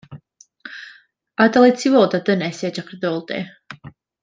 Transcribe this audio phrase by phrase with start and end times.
[1.43, 3.39] A dylet ti fod â dynes i edrych ar dy ôl di.